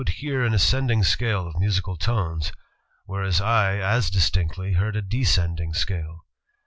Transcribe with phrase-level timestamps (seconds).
[0.09, 2.51] hear an ascending scale of musical tones,
[3.05, 6.21] whereas I as distinctly heard a descending scale.